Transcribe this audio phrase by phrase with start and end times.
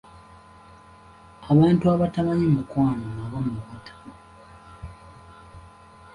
[1.51, 4.15] Abantu abatamanyi mukwano nabo nno batama.